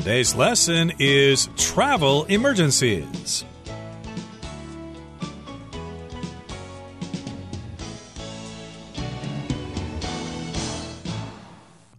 [0.00, 3.44] Today's lesson is travel emergencies.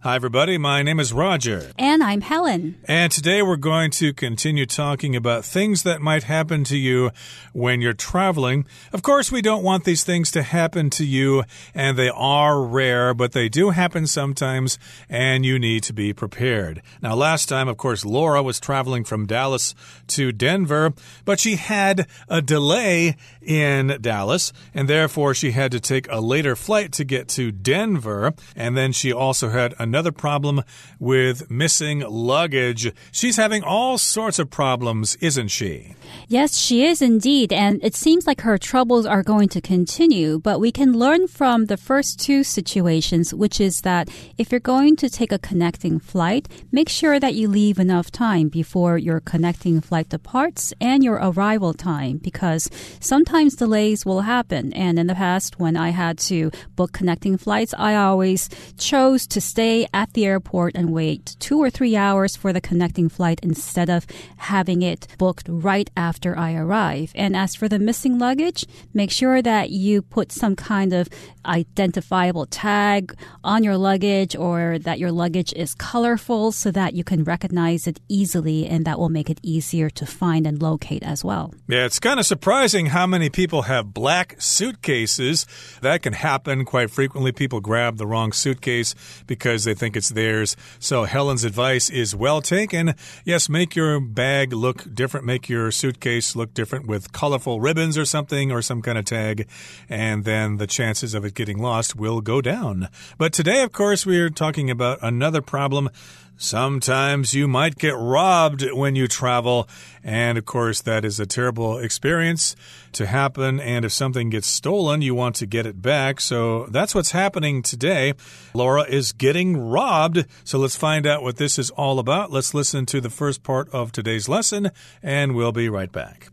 [0.04, 0.58] Hi, everybody.
[0.58, 1.70] My name is Roger.
[1.78, 2.74] And I'm Helen.
[2.86, 7.12] And today we're going to continue talking about things that might happen to you
[7.52, 8.66] when you're traveling.
[8.92, 13.14] Of course, we don't want these things to happen to you, and they are rare,
[13.14, 14.76] but they do happen sometimes,
[15.08, 16.82] and you need to be prepared.
[17.00, 19.72] Now, last time, of course, Laura was traveling from Dallas
[20.08, 20.94] to Denver,
[21.24, 26.56] but she had a delay in Dallas, and therefore she had to take a later
[26.56, 30.62] flight to get to Denver, and then she also had a another problem
[30.98, 32.90] with missing luggage.
[33.10, 35.94] She's having all sorts of problems, isn't she?
[36.28, 37.52] Yes, she is indeed.
[37.52, 40.38] And it seems like her troubles are going to continue.
[40.38, 44.96] But we can learn from the first two situations, which is that if you're going
[44.96, 49.82] to take a connecting flight, make sure that you leave enough time before your connecting
[49.82, 54.72] flight departs and your arrival time because sometimes delays will happen.
[54.72, 59.40] And in the past, when I had to book connecting flights, I always chose to
[59.40, 63.88] stay at the airport and wait two or three hours for the connecting flight instead
[63.88, 67.12] of having it booked right after I arrive.
[67.14, 71.08] And as for the missing luggage, make sure that you put some kind of
[71.44, 77.24] identifiable tag on your luggage or that your luggage is colorful so that you can
[77.24, 81.52] recognize it easily and that will make it easier to find and locate as well.
[81.68, 85.46] Yeah, it's kind of surprising how many people have black suitcases.
[85.80, 87.32] That can happen quite frequently.
[87.32, 88.94] People grab the wrong suitcase
[89.26, 90.54] because they they think it's theirs.
[90.78, 92.94] So Helen's advice is well taken.
[93.24, 98.04] Yes, make your bag look different, make your suitcase look different with colorful ribbons or
[98.04, 99.48] something or some kind of tag,
[99.88, 102.88] and then the chances of it getting lost will go down.
[103.16, 105.88] But today, of course, we are talking about another problem
[106.36, 109.68] Sometimes you might get robbed when you travel,
[110.02, 112.56] and of course, that is a terrible experience
[112.92, 113.60] to happen.
[113.60, 116.20] And if something gets stolen, you want to get it back.
[116.20, 118.14] So that's what's happening today.
[118.54, 120.26] Laura is getting robbed.
[120.42, 122.32] So let's find out what this is all about.
[122.32, 124.70] Let's listen to the first part of today's lesson,
[125.02, 126.28] and we'll be right back.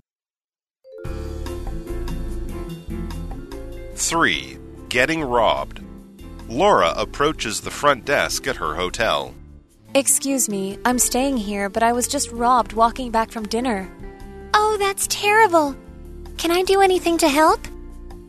[3.93, 4.57] 3.
[4.87, 5.83] Getting robbed.
[6.47, 9.35] Laura approaches the front desk at her hotel.
[9.95, 13.89] Excuse me, I'm staying here, but I was just robbed walking back from dinner.
[14.53, 15.75] Oh, that's terrible.
[16.37, 17.59] Can I do anything to help?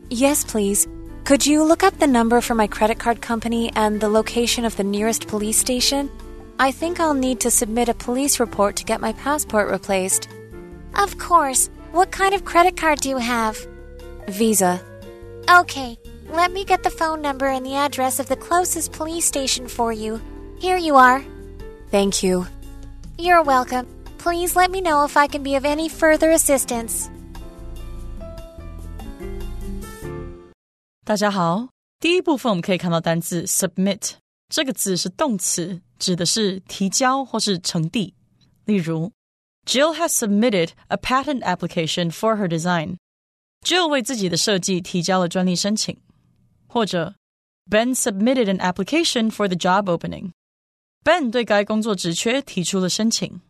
[0.09, 0.87] Yes, please.
[1.23, 4.75] Could you look up the number for my credit card company and the location of
[4.75, 6.09] the nearest police station?
[6.57, 10.29] I think I'll need to submit a police report to get my passport replaced.
[10.95, 11.69] Of course.
[11.91, 13.67] What kind of credit card do you have?
[14.27, 14.81] Visa.
[15.47, 19.67] Okay, let me get the phone number and the address of the closest police station
[19.67, 20.19] for you.
[20.59, 21.23] Here you are.
[21.90, 22.46] Thank you.
[23.18, 23.86] You're welcome.
[24.18, 27.08] Please let me know if I can be of any further assistance.
[31.04, 31.68] 大家好，
[32.00, 34.14] 第一部分我们可以看到单字 submit
[34.48, 38.14] 这个字是动词，指的是提交或是呈递。
[38.64, 39.12] 例如，
[39.64, 42.96] Jill has submitted a patent application for her design.
[43.64, 45.96] Jill 为自己的设计提交了专利申请。
[46.66, 47.14] 或者，
[47.70, 50.32] Ben submitted an application for the job opening.
[51.03, 53.41] Ben 对该工作职缺提出了申请。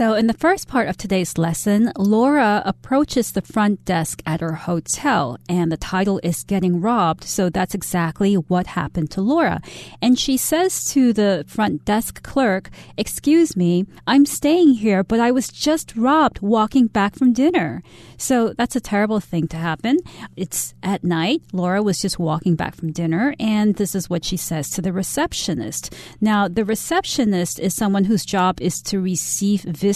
[0.00, 4.54] So, in the first part of today's lesson, Laura approaches the front desk at her
[4.54, 7.24] hotel, and the title is Getting Robbed.
[7.24, 9.60] So, that's exactly what happened to Laura.
[10.00, 15.32] And she says to the front desk clerk, Excuse me, I'm staying here, but I
[15.32, 17.82] was just robbed walking back from dinner.
[18.16, 19.98] So, that's a terrible thing to happen.
[20.34, 21.42] It's at night.
[21.52, 24.94] Laura was just walking back from dinner, and this is what she says to the
[24.94, 25.94] receptionist.
[26.22, 29.89] Now, the receptionist is someone whose job is to receive visitors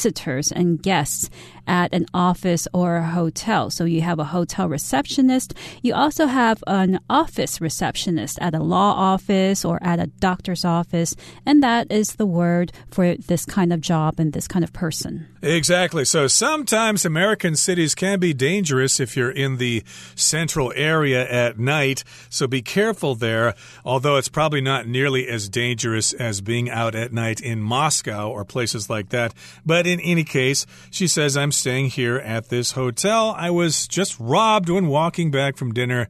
[0.53, 1.31] and guests
[1.67, 3.71] at an office or a hotel.
[3.71, 5.55] So you have a hotel receptionist.
[5.83, 11.15] You also have an office receptionist at a law office or at a doctor's office.
[11.47, 15.27] And that is the word for this kind of job and this kind of person.
[15.43, 16.05] Exactly.
[16.05, 19.83] So sometimes American cities can be dangerous if you're in the
[20.15, 22.05] central area at night.
[22.31, 23.55] So be careful there,
[23.85, 28.45] although it's probably not nearly as dangerous as being out at night in Moscow or
[28.45, 29.35] places like that.
[29.65, 33.35] But in any case, she says, I'm staying here at this hotel.
[33.37, 36.09] I was just robbed when walking back from dinner,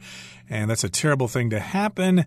[0.49, 2.25] and that's a terrible thing to happen.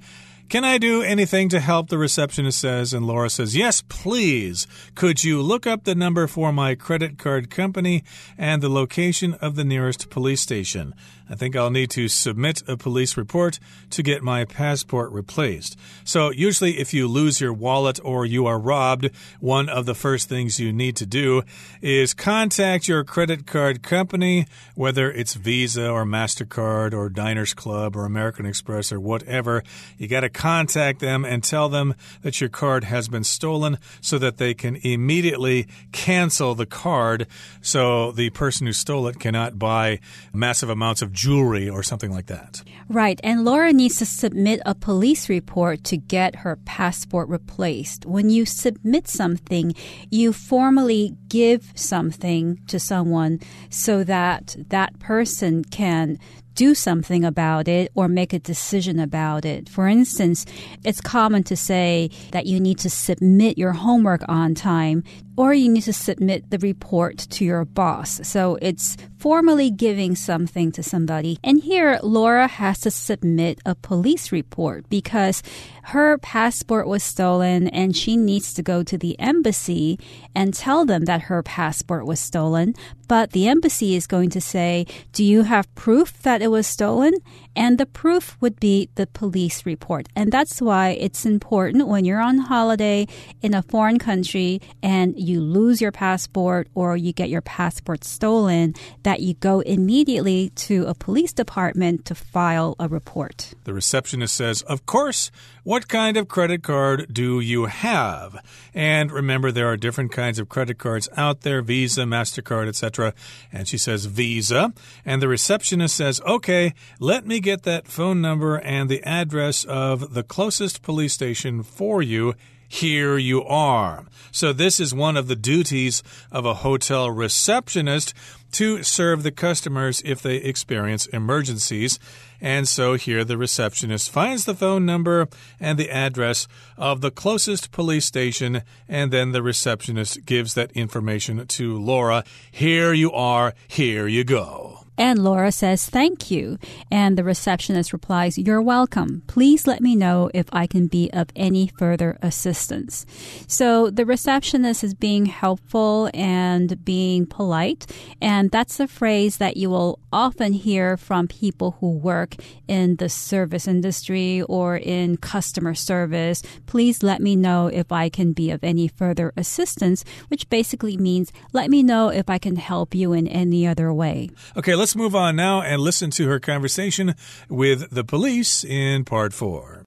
[0.49, 1.89] Can I do anything to help?
[1.89, 4.65] The receptionist says, and Laura says, Yes, please.
[4.95, 8.03] Could you look up the number for my credit card company
[8.37, 10.95] and the location of the nearest police station?
[11.29, 13.59] I think I'll need to submit a police report
[13.91, 15.77] to get my passport replaced.
[16.03, 19.09] So, usually, if you lose your wallet or you are robbed,
[19.39, 21.43] one of the first things you need to do
[21.81, 24.45] is contact your credit card company,
[24.75, 29.63] whether it's Visa or MasterCard or Diners Club or American Express or whatever.
[29.97, 34.17] You got to contact them and tell them that your card has been stolen so
[34.17, 37.27] that they can immediately cancel the card
[37.61, 39.99] so the person who stole it cannot buy
[40.33, 42.61] massive amounts of jewelry or something like that.
[42.87, 43.19] Right.
[43.23, 48.05] And Laura needs to submit a police report to get her passport replaced.
[48.05, 49.73] When you submit something,
[50.11, 53.39] you formally give something to someone
[53.71, 56.19] so that that person can
[56.53, 59.69] do something about it or make a decision about it.
[59.69, 60.45] For instance,
[60.83, 65.03] it's common to say that you need to submit your homework on time
[65.37, 68.19] or you need to submit the report to your boss.
[68.27, 71.37] So it's formally giving something to somebody.
[71.43, 75.43] And here, Laura has to submit a police report because
[75.83, 79.99] her passport was stolen and she needs to go to the embassy
[80.35, 82.73] and tell them that her passport was stolen.
[83.07, 87.13] But the embassy is going to say, Do you have proof that it was stolen?
[87.57, 90.07] And the proof would be the police report.
[90.15, 93.07] And that's why it's important when you're on holiday
[93.41, 98.75] in a foreign country and you lose your passport or you get your passport stolen
[99.01, 103.55] that you go immediately to a police department to file a report.
[103.63, 105.31] The receptionist says, Of course,
[105.67, 108.41] what kind of credit card do you have?
[108.73, 113.13] And remember, there are different kinds of credit cards out there Visa, MasterCard, etc.
[113.51, 114.73] And she says, Visa.
[115.03, 120.13] And the receptionist says, Okay, let me get that phone number and the address of
[120.13, 122.33] the closest police station for you
[122.67, 124.05] here you are.
[124.31, 128.13] So, this is one of the duties of a hotel receptionist
[128.53, 131.99] to serve the customers if they experience emergencies.
[132.39, 135.27] And so here the receptionist finds the phone number
[135.59, 136.47] and the address
[136.77, 142.23] of the closest police station, and then the receptionist gives that information to Laura.
[142.51, 144.76] Here you are, here you go.
[144.97, 146.57] And Laura says, Thank you.
[146.89, 149.23] And the receptionist replies, You're welcome.
[149.27, 153.05] Please let me know if I can be of any further assistance.
[153.47, 157.85] So the receptionist is being helpful and being polite.
[158.21, 162.35] And that's a phrase that you will often hear from people who work
[162.67, 166.41] in the service industry or in customer service.
[166.65, 171.31] Please let me know if I can be of any further assistance, which basically means
[171.53, 174.29] let me know if I can help you in any other way.
[174.55, 177.15] Okay, let's move on now and listen to her conversation
[177.49, 179.83] with the police in part four.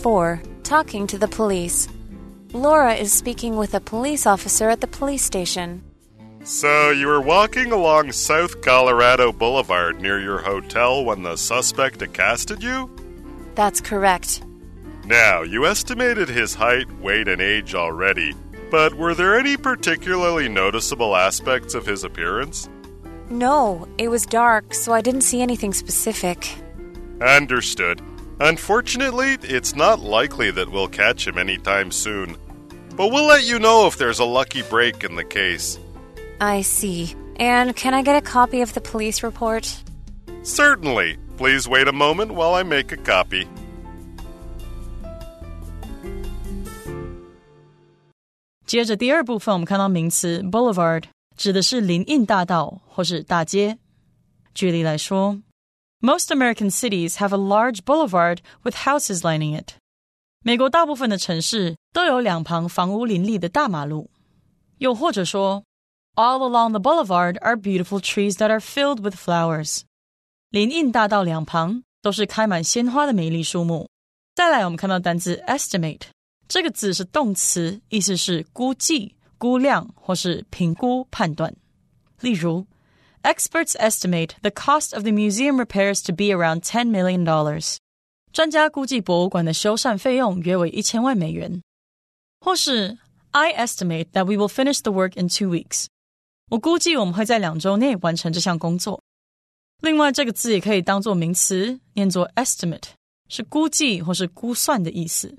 [0.00, 0.42] 4.
[0.62, 1.88] Talking to the police.
[2.52, 5.82] Laura is speaking with a police officer at the police station.
[6.42, 12.62] So, you were walking along South Colorado Boulevard near your hotel when the suspect accosted
[12.62, 12.90] you?
[13.54, 14.42] That's correct.
[15.04, 18.32] Now, you estimated his height, weight, and age already,
[18.70, 22.68] but were there any particularly noticeable aspects of his appearance?
[23.28, 26.48] No, it was dark, so I didn't see anything specific.
[27.20, 28.02] Understood.
[28.40, 32.36] Unfortunately, it's not likely that we'll catch him anytime soon.
[32.96, 35.78] But we'll let you know if there's a lucky break in the case.
[36.40, 37.14] I see.
[37.36, 39.82] And can I get a copy of the police report?
[40.42, 41.18] Certainly.
[41.36, 43.48] Please wait a moment while I make a copy.
[48.69, 51.03] 接着第二部分，我们看到名词 boulevard
[51.37, 53.77] 指的是林荫大道或是大街。
[54.53, 55.41] 举例来说，
[56.01, 59.73] Most American cities have a large boulevard with houses lining it。
[60.43, 64.09] 美国大部分的城市都有两旁房屋林立的大马路。
[64.77, 65.63] 又或者说，
[66.15, 69.81] All along the boulevard are beautiful trees that are filled with flowers。
[70.49, 73.89] 林荫大道两旁都是开满鲜花的美丽树木。
[74.35, 76.01] 再来，我们看到单字 estimate。
[76.50, 81.54] 这个字是动词，意思是估计、估量或是评估、判断。
[82.20, 82.66] 例如
[83.22, 87.76] ，Experts estimate the cost of the museum repairs to be around ten million dollars。
[88.32, 91.62] 专家估计博物馆的修缮费用约为一千万美元。
[92.40, 92.98] 或是
[93.30, 95.86] ，I estimate that we will finish the work in two weeks。
[96.50, 99.00] 我估计我们会在两周内完成这项工作。
[99.82, 102.88] 另外，这个字也可以当做名词，念作 estimate，
[103.28, 105.38] 是估计或是估算的意思。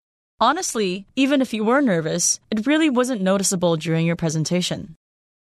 [0.40, 4.96] ，Honestly, even if you were nervous, it really wasn't noticeable during your presentation.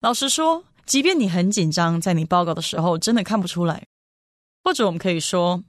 [0.00, 3.84] 老实说，即便你很紧张，在你报告的时候真的看不出来。
[4.64, 5.62] 或者我们可以说，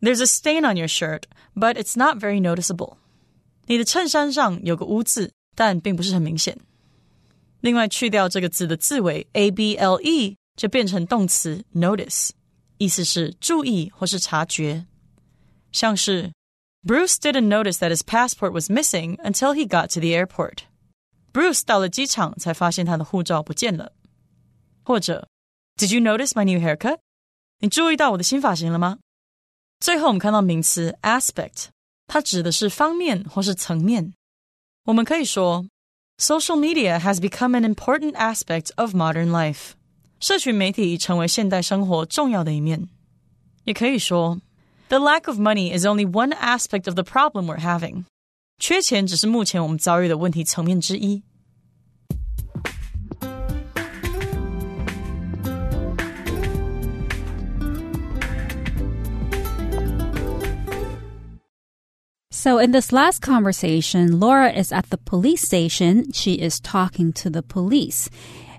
[0.00, 1.22] There's a stain on your shirt,
[1.54, 2.96] but it's not very noticeable.
[3.66, 6.58] 你的衬衫上有个污渍，但并不是很明显。
[7.60, 12.30] 另外，去掉这个字的字尾 a b l e，就变成动词 notice，
[12.78, 14.86] 意思是注意或是察觉。
[15.72, 16.32] 像是
[16.84, 20.64] Bruce didn't notice that his passport was missing until he got to the airport.
[21.32, 23.92] Bruce 到了机场才发现他的护照不见了。
[24.82, 25.28] 或者
[25.76, 26.98] Did you notice my new haircut?
[27.60, 28.98] 你注意到我的新发型了吗？
[29.80, 31.66] 最后我们看到名词 aspect，
[32.06, 34.14] 它指的是方面或是层面。
[34.84, 35.66] 我们可以说，
[36.18, 39.72] social media has become an important aspect of modern life。
[40.18, 42.88] 社群媒体已成为现代生活重要的一面。
[43.64, 44.40] 也可以说
[44.92, 48.04] ，the lack of money is only one aspect of the problem we're having。
[48.58, 51.22] 缺钱只是目前我们遭遇的问题层面之一。
[62.30, 66.12] So, in this last conversation, Laura is at the police station.
[66.12, 68.08] She is talking to the police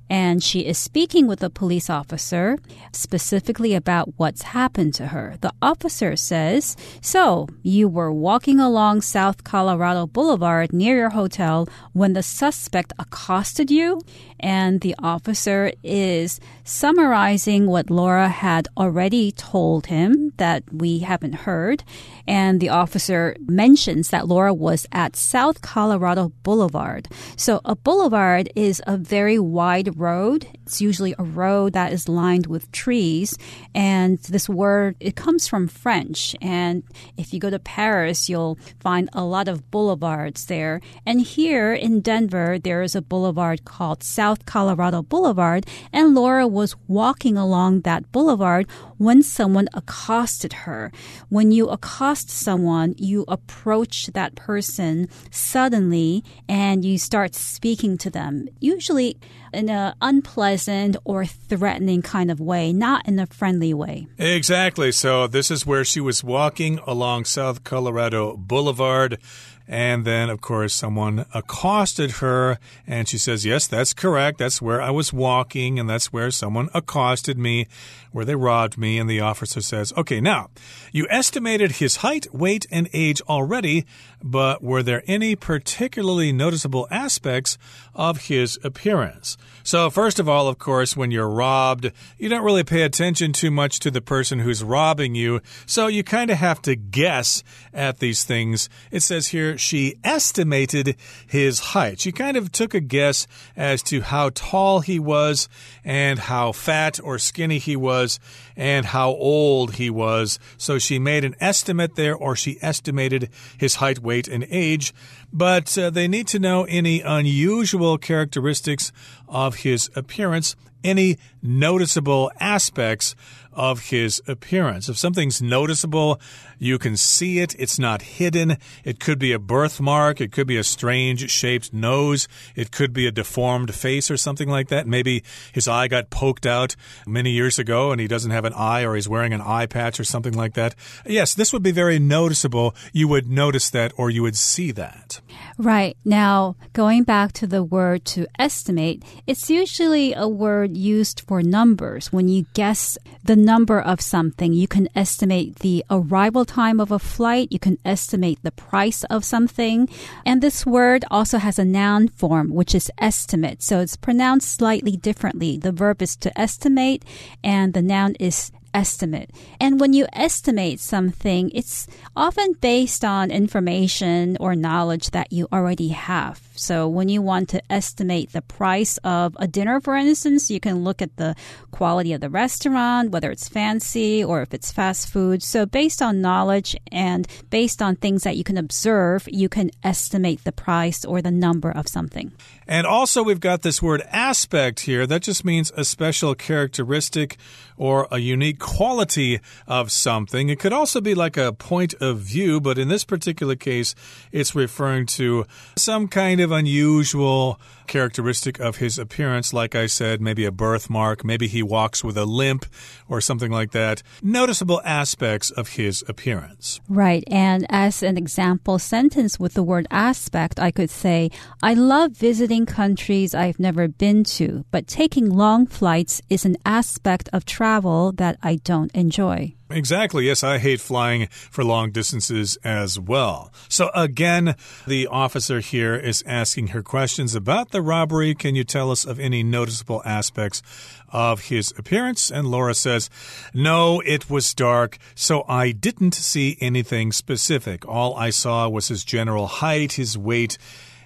[0.09, 2.59] and she is speaking with a police officer
[2.93, 5.37] specifically about what's happened to her.
[5.41, 12.13] The officer says, So, you were walking along South Colorado Boulevard near your hotel when
[12.13, 14.01] the suspect accosted you?
[14.45, 21.83] And the officer is summarizing what Laura had already told him that we haven't heard.
[22.27, 27.09] And the officer mentions that Laura was at South Colorado Boulevard.
[27.37, 30.47] So, a boulevard is a very wide road.
[30.67, 33.37] It's usually a road that is lined with trees.
[33.75, 36.37] And this word, it comes from French.
[36.43, 36.83] And
[37.17, 40.83] if you go to Paris, you'll find a lot of boulevards there.
[41.07, 45.67] And here in Denver, there is a boulevard called South Colorado Boulevard.
[45.93, 48.67] And Laura was walking along that boulevard
[48.99, 50.93] when someone accosted her.
[51.29, 58.49] When you accost someone, you approach that person suddenly and you start speaking to them.
[58.61, 59.17] Usually,
[59.53, 64.07] in an unpleasant or threatening kind of way, not in a friendly way.
[64.19, 64.93] Exactly.
[64.93, 69.19] So, this is where she was walking along South Colorado Boulevard.
[69.67, 74.39] And then, of course, someone accosted her, and she says, Yes, that's correct.
[74.39, 77.67] That's where I was walking, and that's where someone accosted me,
[78.13, 78.99] where they robbed me.
[78.99, 80.51] And the officer says, Okay, now,
[80.93, 83.87] you estimated his height, weight, and age already,
[84.25, 87.59] but were there any particularly noticeable aspects
[87.95, 89.37] of his appearance?
[89.63, 93.51] So, first of all, of course, when you're robbed, you don't really pay attention too
[93.51, 97.99] much to the person who's robbing you, so you kind of have to guess at
[97.99, 98.71] these things.
[98.91, 102.01] It says here, she estimated his height.
[102.01, 103.27] She kind of took a guess
[103.57, 105.49] as to how tall he was
[105.85, 108.19] and how fat or skinny he was
[108.57, 110.39] and how old he was.
[110.57, 113.29] So she made an estimate there, or she estimated
[113.59, 114.95] his height, weight, and age.
[115.33, 118.93] But uh, they need to know any unusual characteristics
[119.29, 123.17] of his appearance, any noticeable aspects
[123.55, 124.89] of his appearance.
[124.89, 126.21] If something's noticeable,
[126.59, 127.55] you can see it.
[127.59, 128.57] It's not hidden.
[128.85, 130.21] It could be a birthmark.
[130.21, 132.29] It could be a strange shaped nose.
[132.55, 134.87] It could be a deformed face or something like that.
[134.87, 138.85] Maybe his eye got poked out many years ago and he doesn't have an eye
[138.85, 140.75] or he's wearing an eye patch or something like that.
[141.07, 142.75] Yes, this would be very noticeable.
[142.93, 145.21] You would notice that or you would see that.
[145.59, 145.97] Right.
[146.05, 152.13] Now, going back to the word to estimate, it's usually a word used for numbers.
[152.13, 156.99] When you guess the number of something, you can estimate the arrival time of a
[156.99, 159.89] flight, you can estimate the price of something.
[160.25, 163.63] And this word also has a noun form, which is estimate.
[163.63, 165.59] So it's pronounced slightly differently.
[165.59, 167.05] The verb is to estimate,
[167.43, 169.31] and the noun is estimate.
[169.61, 171.87] And when you estimate something, it's
[172.17, 176.43] often based on information or knowledge that you already have.
[176.57, 180.85] So when you want to estimate the price of a dinner, for instance, you can
[180.85, 181.35] look at the
[181.71, 185.43] quality of the restaurant, whether it's fancy or if it's fast food.
[185.43, 190.45] So based on knowledge and based on things that you can observe, you can estimate
[190.45, 192.33] the price or the number of something.
[192.67, 195.07] And also, we've got this word aspect here.
[195.07, 197.37] That just means a special characteristic
[197.77, 200.49] or a unique quality of something.
[200.49, 203.95] It could also be like a point of view, but in this particular case,
[204.33, 205.45] it's referring to
[205.77, 209.53] some kind of unusual characteristic of his appearance.
[209.53, 212.67] Like I said, maybe a birthmark, maybe he walks with a limp
[213.09, 214.03] or something like that.
[214.23, 216.81] Noticeable aspects of his appearance.
[216.89, 217.25] Right.
[217.29, 221.31] And as an example sentence with the word aspect, I could say,
[221.63, 227.29] I love visiting countries I've never been to, but taking long flights is an aspect
[227.33, 229.55] of travel that I don't enjoy.
[229.71, 230.27] Exactly.
[230.27, 233.51] Yes, I hate flying for long distances as well.
[233.69, 234.57] So, again,
[234.87, 238.35] the officer here is asking her questions about the robbery.
[238.35, 240.63] Can you tell us of any noticeable aspects
[241.09, 242.31] of his appearance?
[242.31, 243.09] And Laura says,
[243.55, 247.89] No, it was dark, so I didn't see anything specific.
[247.89, 250.59] All I saw was his general height, his weight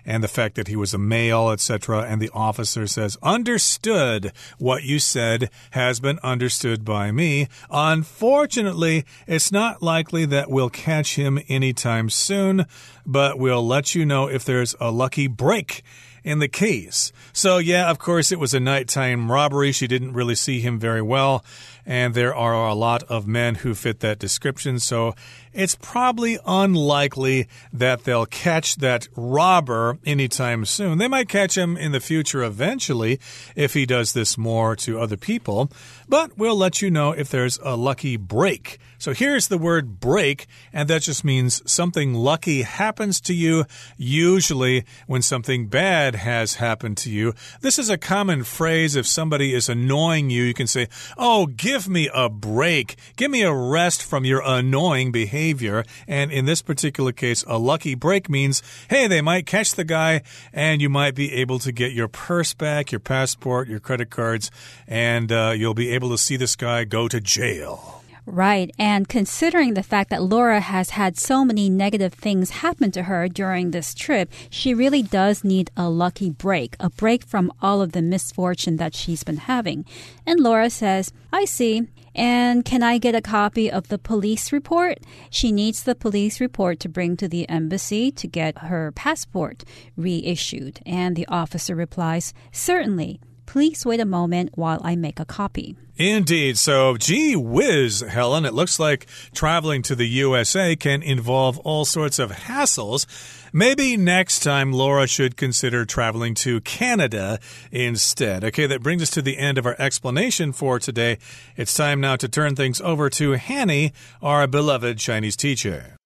[0.09, 2.00] and the fact that he was a male, etc.
[2.00, 4.33] And the officer says, Understood.
[4.57, 7.49] What you said has been understood by me.
[7.71, 12.65] Unfortunately, it's not likely that we'll catch him anytime soon,
[13.05, 15.83] but we'll let you know if there's a lucky break
[16.25, 17.12] in the case.
[17.33, 19.73] So, yeah, of course, it was a nighttime robbery.
[19.73, 21.45] She didn't really see him very well.
[21.87, 24.79] And there are a lot of men who fit that description.
[24.79, 25.15] So,
[25.59, 30.99] it's probably unlikely that they'll catch that robber anytime soon.
[30.99, 33.19] They might catch him in the future eventually
[33.57, 35.69] if he does this more to other people,
[36.09, 38.79] but we'll let you know if there's a lucky break.
[38.99, 43.65] So here's the word break, and that just means something lucky happens to you,
[43.97, 47.33] usually when something bad has happened to you.
[47.61, 48.97] This is a common phrase.
[48.97, 52.97] If somebody is annoying you, you can say, Oh, give me a break.
[53.17, 55.85] Give me a rest from your annoying behavior behavior.
[56.07, 60.23] And in this particular case, a lucky break means, hey, they might catch the guy
[60.52, 64.50] and you might be able to get your purse back, your passport, your credit cards,
[64.87, 67.98] and uh, you'll be able to see this guy go to jail.
[68.30, 68.70] Right.
[68.78, 73.26] And considering the fact that Laura has had so many negative things happen to her
[73.26, 77.92] during this trip, she really does need a lucky break, a break from all of
[77.92, 79.87] the misfortune that she's been having.
[80.26, 81.88] And Laura says, I see.
[82.14, 84.99] And can I get a copy of the police report?
[85.30, 89.64] She needs the police report to bring to the embassy to get her passport
[89.97, 90.80] reissued.
[90.84, 93.21] And the officer replies, Certainly.
[93.47, 95.75] Please wait a moment while I make a copy.
[95.99, 96.56] Indeed.
[96.58, 102.21] So, gee whiz, Helen, it looks like traveling to the USA can involve all sorts
[102.21, 103.04] of hassles.
[103.52, 107.41] Maybe next time Laura should consider traveling to Canada
[107.73, 108.45] instead.
[108.45, 111.19] Okay, that brings us to the end of our explanation for today.
[111.56, 115.98] It's time now to turn things over to Hanny, our beloved Chinese teacher.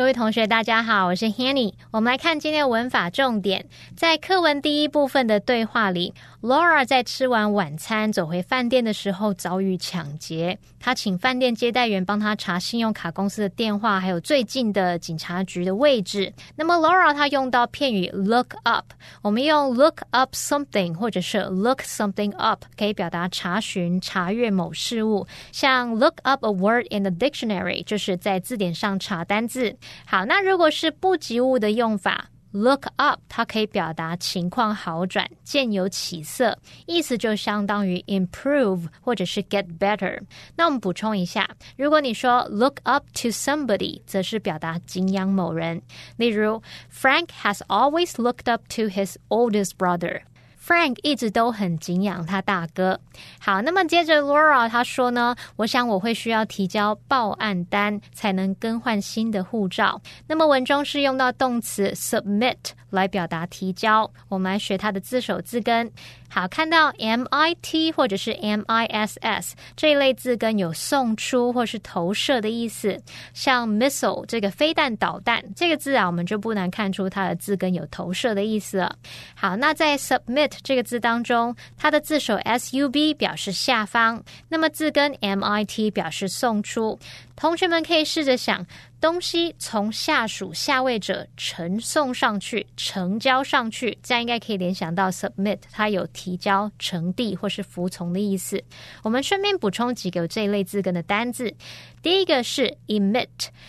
[0.00, 1.74] 各位同学，大家好，我是 Hanny。
[1.92, 6.14] 我们来看今天的文法重点，在课文第一部分的对话里。
[6.40, 16.32] Laura 在吃完晚餐走回饭店的时候遭遇抢劫，她请饭店接待员帮她查信用卡公司的电话，还有最近的警察局的位置。
[16.56, 18.86] 那么 Laura 她用到片语 look up，
[19.20, 25.26] 我们用 look up something 或者是 look something up 可以表达查询、查阅某事物。
[25.52, 29.76] 像 look up a word in the dictionary 就是在字典上查单字。
[30.06, 32.29] 好，那如果是不及物的用法。
[32.51, 40.21] Look up，它可以表达情况好转、渐有起色，意思就相当于 improve 或者是 get better。
[40.55, 45.81] 那我们补充一下，如果你说 look up to somebody，则是表达敬仰某人。
[46.15, 50.21] 例如，Frank has always looked up to his oldest brother。
[50.70, 53.00] Frank 一直都很敬仰他大哥。
[53.40, 60.00] 好，那么接着 Laura 他说呢，我想我会需要提交报案单才能更换新的护照。
[60.28, 62.56] 那么文中是用到动词 submit
[62.90, 64.08] 来表达提交。
[64.28, 65.90] 我们来学它的字首字根。
[66.30, 72.96] 好，看到 M I T 或者是 M I S S 这一类字根有送出或是投射的意思，
[73.34, 78.94] 像 missile 这个飞弹导弹这个字啊，我们就不难看出它的字根有投射的意思了。
[79.34, 86.98] 好，那在 submit 这个字当中，它的字首 S U B 表示下方，那么字根 M I T 表示送出。
[87.40, 88.66] 同学们可以试着想。
[89.00, 98.62] 东西从下属下位者呈送上去、呈交上去，这样应该可以联想到 submit，它有提交、呈递或是服从的意思。
[99.02, 101.54] 我们顺便补充几个这一类字根的单字。
[102.02, 103.28] 第一个是 emit，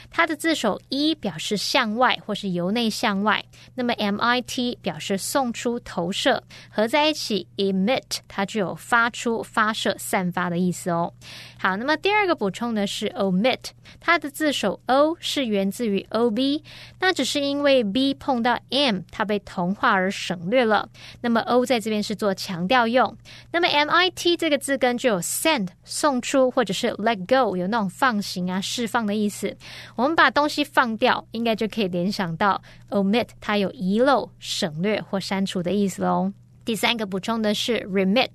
[0.10, 3.44] 它的字首 e 表示向外或是由内向外，
[3.76, 11.14] 那么 mit 表示送出、投射，合在一起 emit 它具有发出、发射、散发的意思哦。
[11.60, 16.64] 好，那么第二个补充的是 omit，它的字首 o 是源自于 ob，
[17.02, 20.88] 那只是因为 b 碰到 m，它被同化而省略了。
[21.20, 23.18] 那么 o 在这边是做强调用。
[23.52, 28.21] 那么 mit 这个字根就有 send 送出或者是 let go 有那种放。
[28.22, 29.56] 行啊，释放的意思。
[29.96, 36.32] 我们把东西放掉，应该就可以联想到 omit，它有遗漏、省略或删除的意思喽。
[36.64, 38.30] 第三个补充的是 remit，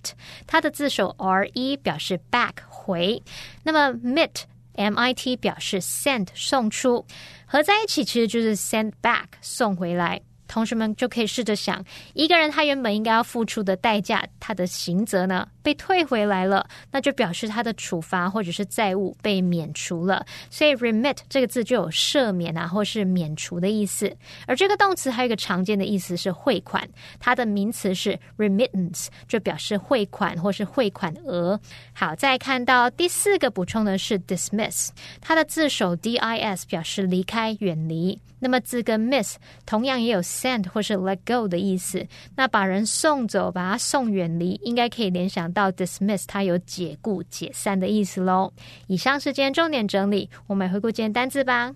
[0.46, 3.22] 它的字首 r e 表示 back 回，
[3.62, 4.30] 那么 mit
[4.74, 7.06] m i t 表示 send 送出，
[7.46, 10.20] 合在一起其实就是 send back 送回来。
[10.46, 20.24] 同学们就可以试着想，一个人他原本应该要付出的代价，他的刑责呢被退回来了，那就表示他的处罚或者是债务被免除了。
[20.50, 24.14] 所以 remit 这个字就有赦免啊，或是免除的意思。
[24.46, 31.58] 而这个动词还有一个常见的意思是汇款，它的名词是 remittance，就表示汇款或是汇款额。
[31.92, 34.88] 好，再看到第四个补充的是 dismiss，
[35.20, 38.18] 它的字首 dis 表示离开、远离。
[38.45, 39.35] 那么字根 miss
[39.67, 42.05] 同样也有 send 或是 let go 的意思。
[42.35, 48.51] 那把人送走，把他送远离，应该可以联想到 dismiss，它有解雇、解散的意思喽。
[48.87, 51.71] 以上是今天重点整理，我们回顾今天单字吧。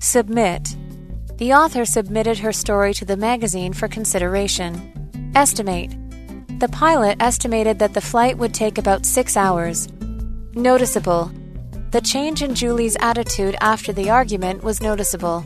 [0.00, 0.76] Submit.
[1.38, 4.74] The author submitted her story to the magazine for consideration.
[5.34, 5.90] Estimate.
[6.58, 9.88] The pilot estimated that the flight would take about six hours.
[10.54, 11.30] Noticeable.
[11.91, 15.45] The change in Julie's attitude after the argument was noticeable.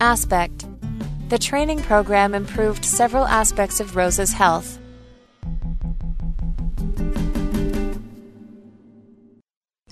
[0.00, 0.64] Aspect
[1.28, 4.78] The training program improved several aspects of Rosa's health.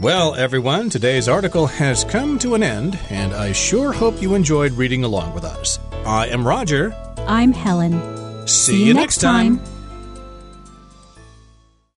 [0.01, 4.73] Well, everyone, today's article has come to an end, and I sure hope you enjoyed
[4.73, 5.79] reading along with us.
[6.07, 6.95] I am Roger.
[7.27, 8.47] I'm Helen.
[8.47, 9.61] See, you next time.